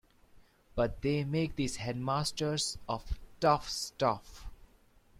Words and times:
But 0.73 1.03
they 1.03 1.23
make 1.23 1.57
these 1.57 1.75
head 1.75 1.95
masters 1.95 2.79
of 2.89 3.19
tough 3.39 3.69
stuff. 3.69 4.47